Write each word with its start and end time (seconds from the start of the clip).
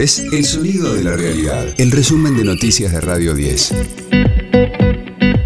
es 0.00 0.18
El 0.18 0.46
Sonido 0.46 0.94
de 0.94 1.04
la 1.04 1.14
Realidad, 1.14 1.74
el 1.76 1.90
resumen 1.90 2.34
de 2.34 2.42
noticias 2.42 2.90
de 2.90 3.02
Radio 3.02 3.34
10. 3.34 3.74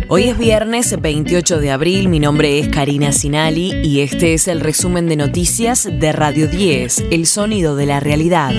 Hoy 0.06 0.28
es 0.28 0.38
viernes 0.38 0.94
28 1.00 1.58
de 1.58 1.72
abril, 1.72 2.08
mi 2.08 2.20
nombre 2.20 2.60
es 2.60 2.68
Karina 2.68 3.10
Sinali 3.10 3.72
y 3.82 4.00
este 4.02 4.32
es 4.32 4.46
el 4.46 4.60
resumen 4.60 5.08
de 5.08 5.16
noticias 5.16 5.88
de 5.90 6.12
Radio 6.12 6.46
10, 6.46 7.06
El 7.10 7.26
Sonido 7.26 7.74
de 7.74 7.86
la 7.86 7.98
Realidad. 7.98 8.52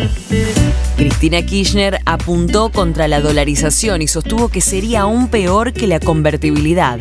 Cristina 0.97 1.45
Kirchner 1.45 1.99
apuntó 2.05 2.73
contra 2.73 3.07
la 3.07 3.21
dolarización 3.21 4.01
y 4.01 4.07
sostuvo 4.07 4.49
que 4.49 4.59
sería 4.59 5.01
aún 5.01 5.29
peor 5.29 5.71
que 5.71 5.87
la 5.87 6.01
convertibilidad. 6.01 6.99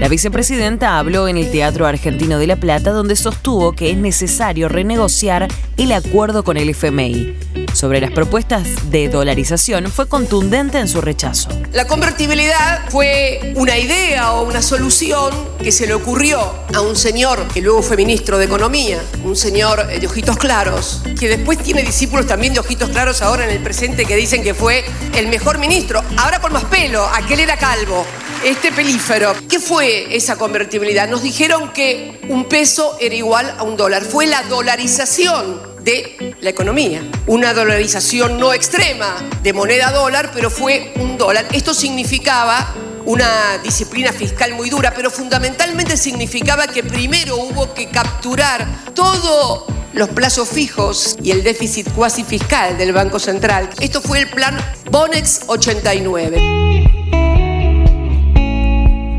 La 0.00 0.08
vicepresidenta 0.08 0.98
habló 0.98 1.28
en 1.28 1.36
el 1.36 1.50
Teatro 1.50 1.86
Argentino 1.86 2.38
de 2.38 2.48
La 2.48 2.56
Plata 2.56 2.90
donde 2.90 3.14
sostuvo 3.14 3.72
que 3.72 3.90
es 3.90 3.96
necesario 3.96 4.68
renegociar 4.68 5.48
el 5.76 5.92
acuerdo 5.92 6.42
con 6.42 6.56
el 6.56 6.68
FMI. 6.68 7.36
Sobre 7.72 8.00
las 8.00 8.10
propuestas 8.10 8.90
de 8.90 9.08
dolarización 9.08 9.90
fue 9.90 10.08
contundente 10.08 10.78
en 10.78 10.88
su 10.88 11.00
rechazo. 11.00 11.48
La 11.72 11.86
convertibilidad 11.86 12.88
fue 12.90 13.54
una 13.56 13.78
idea 13.78 14.32
o 14.32 14.46
una 14.46 14.62
solución 14.62 15.32
que 15.62 15.72
se 15.72 15.86
le 15.86 15.94
ocurrió 15.94 16.40
a 16.74 16.80
un 16.80 16.96
señor 16.96 17.46
que 17.54 17.60
luego 17.60 17.82
fue 17.82 17.96
ministro 17.96 18.36
de 18.38 18.44
Economía, 18.44 19.00
un 19.24 19.36
señor 19.36 19.86
de 19.86 20.06
ojitos 20.06 20.36
claros, 20.36 21.02
que 21.18 21.28
después 21.28 21.58
tiene 21.58 21.82
discípulos 21.82 22.26
también 22.26 22.52
de 22.52 22.60
ojitos 22.60 22.90
claros 22.90 23.22
ahora 23.22 23.44
en 23.44 23.50
el 23.50 23.62
presente 23.62 24.04
que 24.04 24.16
dicen 24.16 24.42
que 24.42 24.54
fue 24.54 24.84
el 25.16 25.28
mejor 25.28 25.58
ministro, 25.58 26.02
ahora 26.16 26.40
con 26.40 26.52
más 26.52 26.64
pelo, 26.64 27.04
aquel 27.06 27.40
era 27.40 27.56
calvo 27.56 28.04
este 28.44 28.72
pelífero. 28.72 29.34
¿Qué 29.48 29.58
fue 29.58 30.14
esa 30.14 30.36
convertibilidad? 30.36 31.08
Nos 31.08 31.22
dijeron 31.22 31.72
que 31.72 32.20
un 32.28 32.44
peso 32.44 32.96
era 33.00 33.14
igual 33.14 33.54
a 33.58 33.62
un 33.62 33.76
dólar. 33.76 34.02
Fue 34.02 34.26
la 34.26 34.42
dolarización 34.42 35.74
de 35.82 36.36
la 36.40 36.50
economía. 36.50 37.02
Una 37.26 37.54
dolarización 37.54 38.38
no 38.38 38.52
extrema 38.52 39.16
de 39.42 39.52
moneda 39.52 39.90
dólar, 39.90 40.30
pero 40.34 40.50
fue 40.50 40.92
un 40.96 41.16
dólar. 41.16 41.46
Esto 41.52 41.72
significaba 41.72 42.74
una 43.06 43.58
disciplina 43.62 44.12
fiscal 44.12 44.54
muy 44.54 44.68
dura, 44.68 44.92
pero 44.94 45.10
fundamentalmente 45.10 45.96
significaba 45.96 46.66
que 46.66 46.82
primero 46.82 47.36
hubo 47.36 47.72
que 47.72 47.88
capturar 47.88 48.66
todos 48.94 49.64
los 49.94 50.08
plazos 50.10 50.48
fijos 50.48 51.16
y 51.22 51.30
el 51.30 51.42
déficit 51.42 51.90
cuasi 51.92 52.24
fiscal 52.24 52.76
del 52.76 52.92
Banco 52.92 53.18
Central. 53.18 53.70
Esto 53.80 54.02
fue 54.02 54.20
el 54.20 54.30
plan 54.30 54.56
Bonex 54.90 55.42
89. 55.46 56.73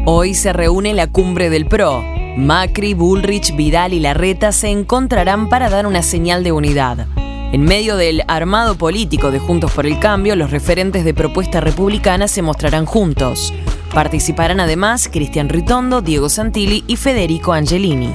Hoy 0.07 0.35
se 0.35 0.53
reúne 0.53 0.93
la 0.93 1.07
cumbre 1.07 1.49
del 1.49 1.65
PRO. 1.65 2.03
Macri, 2.37 2.93
Bullrich, 2.93 3.55
Vidal 3.55 3.91
y 3.91 3.99
Larreta 3.99 4.51
se 4.51 4.67
encontrarán 4.69 5.49
para 5.49 5.67
dar 5.67 5.87
una 5.87 6.03
señal 6.03 6.43
de 6.43 6.51
unidad. 6.51 7.07
En 7.51 7.63
medio 7.63 7.97
del 7.97 8.21
armado 8.27 8.75
político 8.75 9.31
de 9.31 9.39
Juntos 9.39 9.71
por 9.71 9.87
el 9.87 9.97
Cambio, 9.97 10.35
los 10.35 10.51
referentes 10.51 11.05
de 11.05 11.15
propuesta 11.15 11.59
republicana 11.59 12.27
se 12.27 12.43
mostrarán 12.43 12.85
juntos. 12.85 13.51
Participarán 13.95 14.59
además 14.59 15.09
Cristian 15.11 15.49
Ritondo, 15.49 16.03
Diego 16.03 16.29
Santilli 16.29 16.83
y 16.85 16.97
Federico 16.97 17.53
Angelini. 17.53 18.13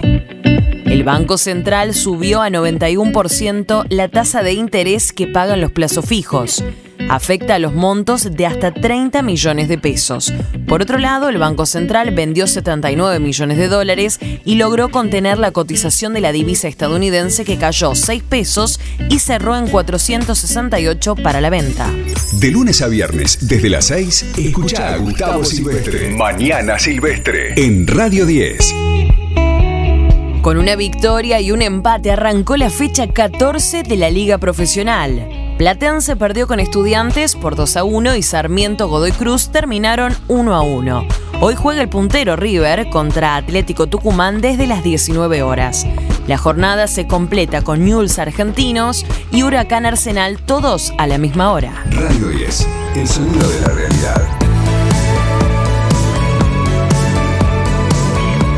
El 0.85 1.03
Banco 1.03 1.39
Central 1.39 1.95
subió 1.95 2.41
a 2.41 2.51
91% 2.51 3.87
la 3.89 4.07
tasa 4.07 4.45
de 4.45 4.53
interés 4.53 5.13
que 5.13 5.27
pagan 5.27 5.61
los 5.61 5.73
plazos 5.73 6.05
fijos 6.05 6.63
afecta 7.11 7.57
a 7.57 7.59
los 7.59 7.75
montos 7.75 8.37
de 8.37 8.47
hasta 8.47 8.73
30 8.73 9.23
millones 9.23 9.69
de 9.69 9.79
pesos. 9.79 10.33
Por 10.69 10.81
otro 10.83 10.97
lado, 10.97 11.29
el 11.29 11.39
Banco 11.39 11.67
Central 11.67 12.13
vendió 12.15 12.47
79 12.47 13.19
millones 13.19 13.59
de 13.59 13.67
dólares 13.67 14.21
y 14.45 14.55
logró 14.55 14.91
contener 14.91 15.39
la 15.39 15.51
cotización 15.51 16.15
de 16.15 16.21
la 16.21 16.31
divisa 16.31 16.69
estadounidense 16.69 17.45
que 17.45 17.59
cayó 17.59 17.97
6 17.97 18.23
pesos 18.23 18.79
y 19.09 19.19
cerró 19.19 19.57
en 19.57 19.67
468 19.67 21.17
para 21.17 21.41
la 21.41 21.51
venta. 21.51 21.93
De 22.35 22.53
lunes 22.53 22.81
a 22.81 22.87
viernes, 22.87 23.49
desde 23.49 23.71
las 23.71 23.87
6, 23.87 24.27
escucha 24.39 24.95
a 24.95 24.97
Gustavo 24.99 25.45
Silvestre. 25.45 26.11
Mañana 26.11 26.79
Silvestre. 26.79 27.55
En 27.57 27.89
Radio 27.89 28.25
10. 28.25 28.75
Con 30.43 30.59
una 30.59 30.77
victoria 30.77 31.41
y 31.41 31.51
un 31.51 31.61
empate 31.61 32.13
arrancó 32.13 32.57
la 32.57 32.71
fecha 32.71 33.09
14 33.09 33.83
de 33.83 33.97
la 33.97 34.11
Liga 34.11 34.39
Profesional. 34.39 35.40
Platense 35.61 36.17
perdió 36.17 36.47
con 36.47 36.59
Estudiantes 36.59 37.37
por 37.37 37.55
2 37.55 37.77
a 37.77 37.85
1 37.85 38.17
y 38.17 38.23
Sarmiento 38.23 38.89
Godoy 38.89 39.13
Cruz 39.13 39.51
terminaron 39.51 40.17
1 40.27 40.55
a 40.55 40.63
1. 40.63 41.07
Hoy 41.43 41.55
juega 41.55 41.83
el 41.83 41.91
puntero 41.91 42.35
River 42.35 42.89
contra 42.89 43.37
Atlético 43.37 43.87
Tucumán 43.87 44.41
desde 44.41 44.67
las 44.67 44.83
19 44.83 45.43
horas. 45.43 45.87
La 46.27 46.39
jornada 46.39 46.87
se 46.87 47.07
completa 47.07 47.61
con 47.61 47.85
Newell's 47.85 48.19
Argentinos 48.19 49.05
y 49.33 49.43
Huracán 49.43 49.85
Arsenal 49.85 50.39
todos 50.41 50.95
a 50.97 51.07
la 51.07 51.19
misma 51.19 51.53
hora. 51.53 51.85
Radio 51.91 52.29
10, 52.29 52.69
el 52.97 53.07
sonido 53.07 53.47
de 53.47 53.61
la 53.61 53.69
realidad. 53.69 54.23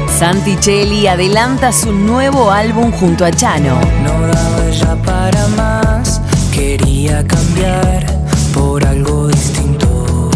Santi 0.06 1.08
adelanta 1.08 1.72
su 1.72 1.90
nuevo 1.92 2.52
álbum 2.52 2.92
junto 2.92 3.24
a 3.24 3.32
Chano. 3.32 3.80
No 4.04 4.70
ya 4.70 4.94
para 5.02 5.48
más 5.48 5.91
cambiar 7.26 8.06
por 8.54 8.84
algo 8.86 9.28
distinto. 9.28 10.30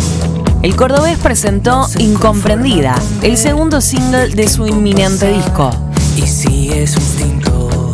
El 0.62 0.74
cordobés 0.74 1.18
presentó 1.18 1.86
Incomprendida, 1.98 2.94
el 3.22 3.36
segundo 3.36 3.80
single 3.80 4.30
de 4.30 4.48
su 4.48 4.66
inminente 4.66 5.32
disco. 5.32 5.70
Y 6.16 6.26
si 6.26 6.70
es 6.70 6.94
instinto. 6.96 7.92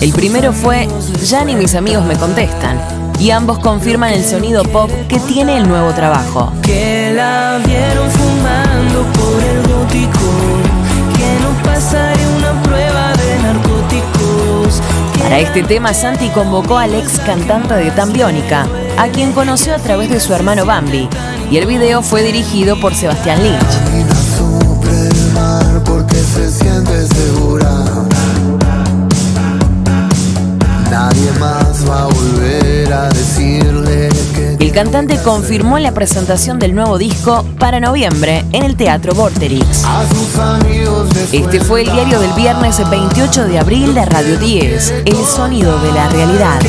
El 0.00 0.12
primero 0.12 0.52
fue 0.52 0.88
Ya 1.24 1.44
ni 1.44 1.54
mis 1.54 1.74
amigos 1.74 2.04
me 2.04 2.16
contestan, 2.16 2.78
y 3.18 3.30
ambos 3.30 3.58
confirman 3.60 4.12
el 4.12 4.24
sonido 4.24 4.62
pop 4.64 4.90
que 5.08 5.18
tiene 5.20 5.56
el 5.56 5.68
nuevo 5.68 5.92
trabajo. 5.92 6.52
Que 6.62 7.12
la 7.14 7.60
vieron 7.64 8.10
para 15.34 15.42
este 15.42 15.64
tema, 15.64 15.92
Santi 15.92 16.28
convocó 16.28 16.78
al 16.78 16.94
ex 16.94 17.18
cantante 17.18 17.74
de 17.74 17.90
Tambiónica, 17.90 18.68
a 18.96 19.08
quien 19.08 19.32
conoció 19.32 19.74
a 19.74 19.78
través 19.78 20.08
de 20.08 20.20
su 20.20 20.32
hermano 20.32 20.64
Bambi, 20.64 21.08
y 21.50 21.56
el 21.56 21.66
video 21.66 22.02
fue 22.02 22.22
dirigido 22.22 22.78
por 22.78 22.94
Sebastián 22.94 23.42
Lynch. 23.42 23.58
Nadie 30.88 31.32
más 31.40 31.90
va 31.90 32.02
a 32.02 32.06
volver 32.06 32.92
a 32.92 33.08
decirle 33.08 34.08
el 34.64 34.72
cantante 34.72 35.18
confirmó 35.22 35.78
la 35.78 35.92
presentación 35.92 36.58
del 36.58 36.74
nuevo 36.74 36.96
disco 36.96 37.44
para 37.58 37.80
noviembre 37.80 38.46
en 38.52 38.62
el 38.62 38.76
Teatro 38.76 39.12
Vorterix. 39.14 39.84
Este 41.32 41.60
fue 41.60 41.82
el 41.82 41.92
diario 41.92 42.18
del 42.18 42.32
viernes 42.32 42.80
28 42.88 43.46
de 43.46 43.58
abril 43.58 43.94
de 43.94 44.06
Radio 44.06 44.38
10, 44.38 44.94
El 45.04 45.22
sonido 45.26 45.78
de 45.80 45.92
la 45.92 46.08
realidad. 46.08 46.60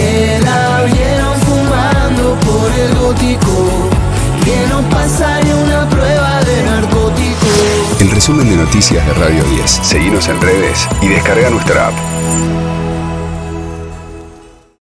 El 8.02 8.12
resumen 8.12 8.50
de 8.50 8.56
noticias 8.58 9.08
de 9.08 9.14
Radio 9.14 9.44
10. 9.46 9.72
Seguimos 9.72 10.28
en 10.28 10.42
redes 10.42 10.86
y 11.02 11.08
descarga 11.08 11.50
nuestra 11.50 11.88
app. 11.88 12.85